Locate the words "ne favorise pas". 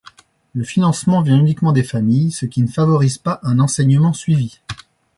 2.63-3.39